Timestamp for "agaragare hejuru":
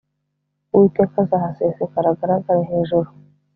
2.13-3.09